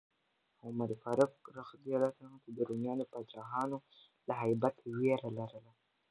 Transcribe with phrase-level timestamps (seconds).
[0.65, 1.31] عمر فاروق
[2.43, 3.77] ته د رومیانو پاچاهانو
[4.27, 5.71] له هیبته ویره لرله.